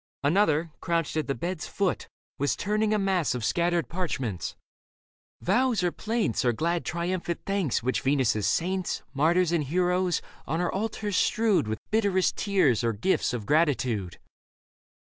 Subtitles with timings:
[0.23, 2.07] Another, crouched at the bed's foot,
[2.39, 4.55] was turning A mass of scattered parchments—
[5.43, 9.63] vows or plaints I 2 Leda Or glad triumphant thanks which Venus' saints, Martyrs and
[9.63, 14.17] heroes, on her altars strewed With bitterest tears or gifts of gratitude.